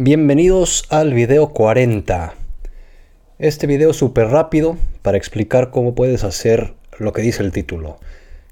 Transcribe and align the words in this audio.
Bienvenidos 0.00 0.84
al 0.90 1.12
video 1.12 1.48
40. 1.48 2.34
Este 3.40 3.66
video 3.66 3.90
es 3.90 3.96
súper 3.96 4.28
rápido 4.28 4.76
para 5.02 5.16
explicar 5.16 5.72
cómo 5.72 5.96
puedes 5.96 6.22
hacer 6.22 6.74
lo 6.98 7.12
que 7.12 7.20
dice 7.20 7.42
el 7.42 7.50
título, 7.50 7.98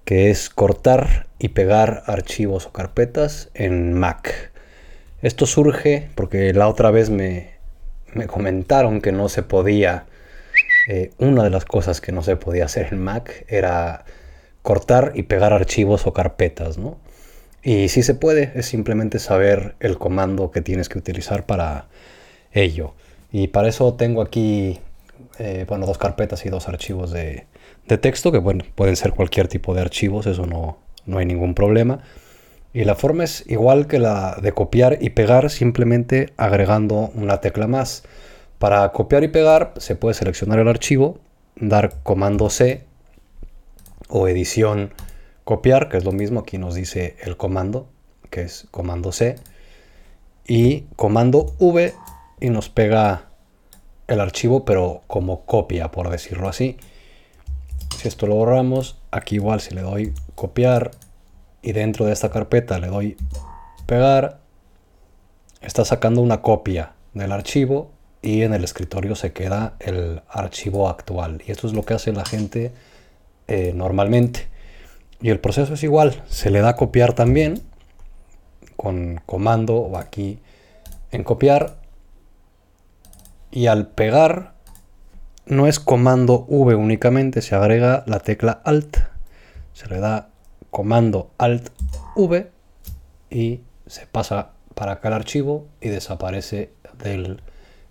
que 0.05 0.31
es 0.31 0.51
cortar 0.51 1.29
y 1.39 1.51
pegar 1.51 2.03
archivos 2.07 2.67
o 2.67 2.73
carpetas 2.73 3.51
en 3.55 3.93
Mac. 3.93 4.51
Esto 5.23 5.47
surge 5.47 6.11
porque 6.17 6.53
la 6.53 6.67
otra 6.67 6.91
vez 6.91 7.11
me, 7.11 7.53
comentaron 8.27 9.01
que 9.01 9.13
no 9.13 9.29
se 9.29 9.45
podía, 9.45 10.07
eh, 10.89 11.13
una 11.19 11.45
de 11.45 11.51
las 11.51 11.65
cosas 11.65 12.01
que 12.01 12.11
no 12.11 12.25
se 12.25 12.35
podía 12.35 12.65
hacer 12.65 12.89
en 12.91 13.05
Mac 13.05 13.45
era 13.47 14.05
cortar 14.63 15.13
y 15.15 15.23
pegar 15.23 15.53
archivos 15.53 16.09
o 16.09 16.13
carpetas, 16.13 16.77
¿no? 16.77 16.99
Y 17.67 17.89
si 17.89 18.05
se 18.05 18.15
puede, 18.15 18.53
es 18.55 18.67
simplemente 18.67 19.19
saber 19.19 19.75
el 19.81 19.99
comando 19.99 20.53
que 20.53 20.61
tienes 20.61 20.89
que 20.89 20.99
utilizar 20.99 21.47
para 21.47 21.89
ello. 22.53 22.95
Y 23.33 23.49
para 23.49 23.67
eso 23.67 23.95
tengo 23.95 24.23
aquí, 24.23 24.79
eh, 25.41 25.65
bueno, 25.69 25.85
dos 25.85 25.99
carpetas 25.99 26.47
y 26.47 26.49
dos 26.49 26.69
archivos 26.69 27.11
de, 27.11 27.49
texto, 28.01 28.31
que 28.31 28.39
bueno, 28.39 28.63
pueden 28.77 28.95
ser 28.95 29.11
cualquier 29.15 29.49
tipo 29.49 29.75
de 29.75 29.81
archivos, 29.81 30.29
eso 30.29 30.47
no, 30.47 30.79
no 31.07 31.19
hay 31.19 31.27
ningún 31.27 31.55
problema. 31.55 32.05
Y 32.73 32.85
la 32.85 32.95
forma 32.95 33.25
es 33.25 33.43
igual 33.49 33.89
que 33.89 33.99
la 33.99 34.39
de 34.41 34.53
copiar 34.53 34.99
y 35.01 35.11
pegar, 35.11 35.51
simplemente 35.51 36.35
agregando 36.37 37.11
una 37.17 37.41
tecla 37.41 37.67
más. 37.67 38.05
Para 38.61 38.93
copiar 38.93 39.25
y 39.25 39.29
pegar 39.29 39.75
se 39.79 39.97
puede 39.97 40.15
seleccionar 40.15 40.61
el 40.61 40.69
archivo, 40.69 41.19
dar 41.57 41.95
comando 42.05 42.49
C 42.49 42.85
o 44.09 44.29
edición 44.29 44.93
copiar, 45.47 45.89
que 45.89 45.97
es 45.97 46.05
lo 46.05 46.11
mismo, 46.11 46.41
aquí 46.41 46.59
nos 46.59 46.75
dice 46.75 47.15
el 47.21 47.37
comando, 47.37 47.87
que 48.31 48.43
es 48.43 48.67
comando 48.73 49.13
C, 49.13 49.37
y 50.45 50.81
comando 50.97 51.55
V 51.61 51.95
y 52.41 52.51
nos 52.51 52.69
pega 52.69 53.27
el 54.09 54.19
archivo, 54.19 54.65
pero 54.65 55.03
como 55.07 55.47
copia, 55.47 55.93
por 55.93 56.11
decirlo 56.11 56.49
así. 56.49 56.79
Si 57.97 58.09
esto 58.09 58.27
lo 58.27 58.35
borramos, 58.35 58.99
aquí 59.13 59.37
igual 59.37 59.61
si 59.61 59.73
le 59.73 59.83
doy 59.83 60.13
copiar 60.35 60.91
y 61.63 61.71
dentro 61.71 62.07
de 62.07 62.13
esta 62.13 62.31
carpeta 62.31 62.81
le 62.81 62.89
doy 62.89 63.17
pegar, 63.87 64.41
está 65.61 65.85
sacando 65.85 66.23
una 66.23 66.43
copia 66.43 66.95
del 67.15 67.31
archivo 67.31 67.93
y 68.21 68.43
en 68.43 68.53
el 68.53 68.65
escritorio 68.65 69.15
se 69.15 69.33
queda 69.33 69.77
el 69.79 70.23
archivo 70.29 70.89
actual. 70.89 71.41
Y 71.47 71.53
esto 71.53 71.69
es 71.69 71.73
lo 71.73 71.85
que 71.85 71.95
hace 71.95 72.13
la 72.13 72.25
gente 72.25 72.73
eh, 73.47 73.71
normalmente. 73.77 74.56
Y 75.21 75.31
el 75.31 75.41
proceso 75.41 75.75
es 75.75 75.83
igual, 75.83 76.23
se 76.29 76.51
le 76.51 76.61
da 76.61 76.77
copiar 76.77 77.15
también 77.15 77.63
con 78.77 79.21
comando 79.25 79.77
o 79.77 79.97
aquí 79.97 80.39
en 81.11 81.25
copiar 81.25 81.77
y 83.51 83.69
al 83.69 83.89
pegar 83.89 84.55
no 85.47 85.67
es 85.67 85.81
comando 85.81 86.45
V 86.49 86.75
únicamente, 86.75 87.41
se 87.41 87.55
agrega 87.55 88.05
la 88.07 88.21
tecla 88.21 88.61
Alt, 88.65 88.99
se 89.73 89.87
le 89.89 89.99
da 89.99 90.29
comando 90.71 91.31
Alt 91.39 91.71
V 92.17 92.51
y 93.31 93.61
se 93.87 94.07
pasa 94.07 94.51
para 94.75 94.93
acá 94.93 95.09
el 95.09 95.15
archivo 95.15 95.67
y 95.81 95.89
desaparece 95.89 96.73
del 96.99 97.41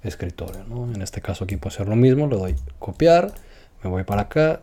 escritorio. 0.04 0.62
En 0.94 1.02
este 1.02 1.22
caso 1.22 1.46
aquí 1.46 1.58
puede 1.58 1.78
ser 1.78 1.88
lo 1.88 1.96
mismo, 1.96 2.28
le 2.28 2.38
doy 2.38 2.56
copiar, 2.78 3.34
me 3.84 3.90
voy 3.90 4.04
para 4.04 4.24
acá, 4.24 4.62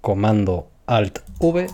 comando 0.00 0.70
Alt 0.90 1.20
V 1.38 1.68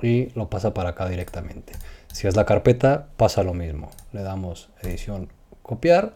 y 0.00 0.28
lo 0.36 0.48
pasa 0.48 0.72
para 0.72 0.90
acá 0.90 1.08
directamente. 1.08 1.72
Si 2.12 2.28
es 2.28 2.36
la 2.36 2.46
carpeta, 2.46 3.08
pasa 3.16 3.42
lo 3.42 3.52
mismo. 3.52 3.90
Le 4.12 4.22
damos 4.22 4.70
edición 4.80 5.28
copiar, 5.62 6.14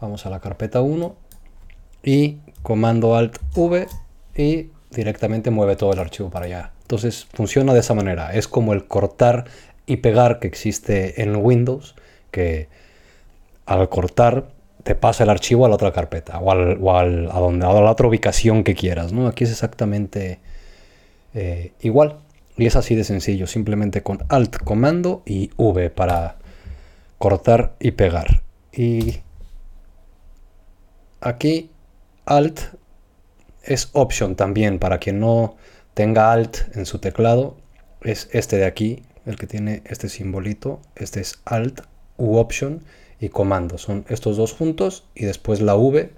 vamos 0.00 0.24
a 0.24 0.30
la 0.30 0.40
carpeta 0.40 0.80
1 0.80 1.14
y 2.02 2.38
comando 2.62 3.14
Alt 3.14 3.36
V 3.54 3.86
y 4.34 4.70
directamente 4.90 5.50
mueve 5.50 5.76
todo 5.76 5.92
el 5.92 5.98
archivo 5.98 6.30
para 6.30 6.46
allá. 6.46 6.72
Entonces 6.80 7.26
funciona 7.30 7.74
de 7.74 7.80
esa 7.80 7.92
manera. 7.92 8.32
Es 8.32 8.48
como 8.48 8.72
el 8.72 8.86
cortar 8.86 9.44
y 9.84 9.98
pegar 9.98 10.38
que 10.38 10.48
existe 10.48 11.20
en 11.20 11.36
Windows, 11.36 11.94
que 12.30 12.68
al 13.66 13.86
cortar 13.90 14.48
te 14.82 14.94
pasa 14.94 15.24
el 15.24 15.30
archivo 15.30 15.66
a 15.66 15.68
la 15.68 15.74
otra 15.74 15.92
carpeta 15.92 16.38
o, 16.38 16.50
a, 16.50 16.54
donde, 16.54 17.66
a 17.66 17.72
la 17.72 17.90
otra 17.90 18.06
ubicación 18.06 18.64
que 18.64 18.74
quieras. 18.74 19.12
¿no? 19.12 19.26
Aquí 19.26 19.44
es 19.44 19.50
exactamente 19.50 20.40
eh, 21.34 21.72
igual. 21.80 22.18
Y 22.56 22.66
es 22.66 22.76
así 22.76 22.94
de 22.94 23.04
sencillo, 23.04 23.46
simplemente 23.46 24.02
con 24.02 24.24
Alt, 24.28 24.58
Comando 24.58 25.22
y 25.24 25.50
V 25.56 25.90
para 25.90 26.36
cortar 27.18 27.74
y 27.80 27.92
pegar. 27.92 28.42
Y 28.72 29.20
aquí 31.20 31.70
Alt 32.26 32.60
es 33.62 33.90
Option 33.92 34.36
también, 34.36 34.78
para 34.78 34.98
quien 34.98 35.20
no 35.20 35.56
tenga 35.94 36.32
Alt 36.32 36.76
en 36.76 36.86
su 36.86 36.98
teclado, 36.98 37.56
es 38.02 38.28
este 38.32 38.56
de 38.56 38.64
aquí, 38.64 39.02
el 39.26 39.36
que 39.36 39.46
tiene 39.46 39.82
este 39.86 40.08
simbolito, 40.08 40.80
este 40.96 41.20
es 41.20 41.40
Alt 41.44 41.82
u 42.16 42.36
Option 42.36 42.82
y 43.20 43.28
Comando, 43.28 43.76
son 43.78 44.04
estos 44.08 44.36
dos 44.36 44.52
juntos 44.52 45.04
y 45.14 45.26
después 45.26 45.60
la 45.60 45.74
V 45.76 46.10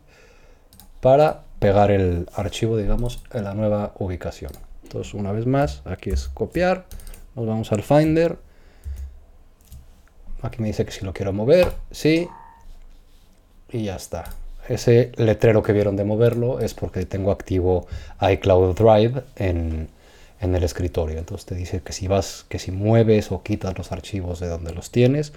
para 1.01 1.45
pegar 1.59 1.91
el 1.91 2.29
archivo, 2.35 2.77
digamos, 2.77 3.25
en 3.33 3.45
la 3.45 3.55
nueva 3.55 3.93
ubicación. 3.99 4.53
Entonces, 4.93 5.15
una 5.15 5.33
vez 5.33 5.47
más, 5.47 5.81
aquí 5.87 6.11
es 6.11 6.29
copiar. 6.29 6.85
Nos 7.35 7.47
vamos 7.47 7.73
al 7.73 7.83
Finder. 7.83 8.37
Aquí 10.43 10.61
me 10.61 10.67
dice 10.67 10.85
que 10.85 10.93
si 10.93 11.03
lo 11.03 11.15
quiero 11.15 11.33
mover, 11.33 11.73
sí. 11.91 12.29
Y 13.71 13.85
ya 13.85 13.97
está. 13.97 14.25
Ese 14.69 15.11
letrero 15.17 15.63
que 15.63 15.73
vieron 15.73 15.97
de 15.97 16.05
moverlo 16.05 16.61
es 16.61 16.75
porque 16.75 17.07
tengo 17.07 17.31
activo 17.31 17.87
iCloud 18.21 18.75
Drive 18.77 19.23
en, 19.37 19.89
en 20.43 20.55
el 20.55 20.63
escritorio. 20.63 21.19
Entonces 21.19 21.47
te 21.47 21.55
dice 21.55 21.81
que 21.81 21.95
si 21.95 22.07
vas, 22.07 22.45
que 22.51 22.59
si 22.59 22.71
mueves 22.71 23.33
o 23.33 23.43
quitas 23.43 23.79
los 23.79 23.93
archivos 23.93 24.41
de 24.41 24.49
donde 24.49 24.75
los 24.75 24.91
tienes, 24.91 25.33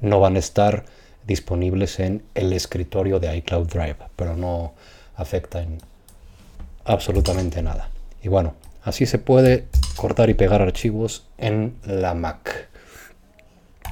no 0.00 0.18
van 0.18 0.34
a 0.34 0.40
estar 0.40 0.86
disponibles 1.24 2.00
en 2.00 2.24
el 2.34 2.52
escritorio 2.52 3.20
de 3.20 3.36
iCloud 3.36 3.68
Drive, 3.68 3.98
pero 4.16 4.34
no 4.34 4.72
afecta 5.14 5.62
en 5.62 5.78
absolutamente 6.84 7.62
nada. 7.62 7.90
Y 8.24 8.26
bueno, 8.26 8.54
Así 8.88 9.04
se 9.04 9.18
puede 9.18 9.66
cortar 9.96 10.30
y 10.30 10.34
pegar 10.34 10.62
archivos 10.62 11.26
en 11.36 11.76
la 11.84 12.14
Mac. 12.14 12.70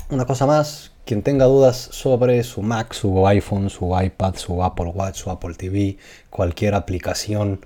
Una 0.09 0.25
cosa 0.25 0.47
más, 0.47 0.93
quien 1.05 1.23
tenga 1.23 1.45
dudas 1.45 1.77
sobre 1.77 2.43
su 2.45 2.63
Mac, 2.63 2.95
su 2.95 3.27
iPhone, 3.27 3.69
su 3.69 3.95
iPad, 3.95 4.37
su 4.37 4.65
Apple 4.65 4.93
Watch, 4.95 5.17
su 5.17 5.31
Apple 5.31 5.55
TV, 5.55 5.99
cualquier 6.31 6.75
aplicación 6.75 7.61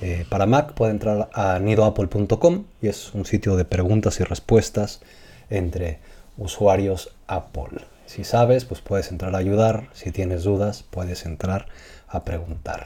eh, 0.00 0.26
para 0.28 0.46
Mac, 0.46 0.72
puede 0.72 0.90
entrar 0.90 1.30
a 1.32 1.60
nidoapple.com 1.60 2.64
y 2.80 2.88
es 2.88 3.14
un 3.14 3.26
sitio 3.26 3.54
de 3.54 3.64
preguntas 3.64 4.18
y 4.18 4.24
respuestas 4.24 5.02
entre 5.50 6.00
usuarios 6.36 7.14
Apple. 7.28 7.84
Si 8.06 8.24
sabes, 8.24 8.64
pues 8.64 8.80
puedes 8.80 9.12
entrar 9.12 9.36
a 9.36 9.38
ayudar. 9.38 9.88
Si 9.92 10.10
tienes 10.10 10.42
dudas, 10.42 10.82
puedes 10.90 11.26
entrar 11.26 11.66
a 12.08 12.24
preguntar. 12.24 12.84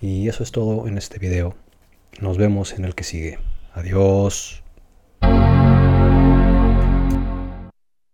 Y 0.00 0.28
eso 0.28 0.44
es 0.44 0.52
todo 0.52 0.86
en 0.86 0.96
este 0.96 1.18
video. 1.18 1.56
Nos 2.20 2.36
vemos 2.36 2.72
en 2.72 2.84
el 2.84 2.94
que 2.94 3.04
sigue. 3.04 3.38
Adiós. 3.74 4.62